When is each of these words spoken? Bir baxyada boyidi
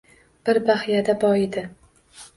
Bir 0.47 0.59
baxyada 0.69 1.17
boyidi 1.27 1.67